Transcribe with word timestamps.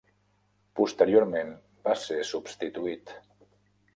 Posteriorment, 0.79 1.51
va 1.87 1.95
ser 2.05 2.19
substituït. 2.31 3.17